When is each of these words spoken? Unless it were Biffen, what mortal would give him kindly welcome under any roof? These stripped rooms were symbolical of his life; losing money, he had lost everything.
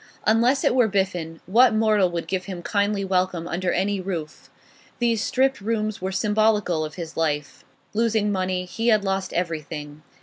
Unless 0.25 0.63
it 0.63 0.73
were 0.73 0.87
Biffen, 0.89 1.41
what 1.45 1.75
mortal 1.75 2.09
would 2.09 2.27
give 2.27 2.45
him 2.45 2.63
kindly 2.63 3.05
welcome 3.05 3.47
under 3.47 3.71
any 3.71 4.01
roof? 4.01 4.49
These 4.97 5.21
stripped 5.23 5.61
rooms 5.61 6.01
were 6.01 6.11
symbolical 6.11 6.83
of 6.83 6.95
his 6.95 7.15
life; 7.15 7.63
losing 7.93 8.31
money, 8.31 8.65
he 8.65 8.87
had 8.87 9.03
lost 9.05 9.31
everything. 9.31 10.01